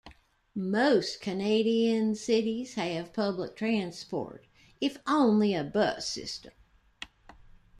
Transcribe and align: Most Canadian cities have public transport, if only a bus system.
Most 0.55 1.21
Canadian 1.21 2.15
cities 2.15 2.73
have 2.73 3.13
public 3.13 3.55
transport, 3.55 4.47
if 4.79 4.97
only 5.05 5.53
a 5.53 5.63
bus 5.63 6.07
system. 6.07 6.53